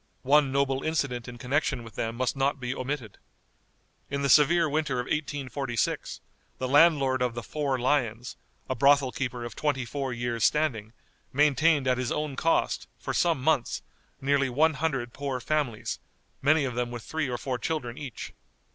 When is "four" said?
7.43-7.77, 9.85-10.11, 17.37-17.59